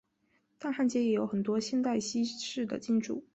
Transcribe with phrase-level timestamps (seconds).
[0.57, 3.23] 但汉街也有很多现代西式的建筑。